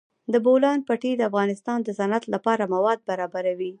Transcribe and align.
د 0.33 0.35
بولان 0.45 0.79
پټي 0.87 1.11
د 1.15 1.21
افغانستان 1.29 1.77
د 1.83 1.89
صنعت 1.99 2.23
لپاره 2.33 2.69
مواد 2.73 2.99
برابروي. 3.09 3.69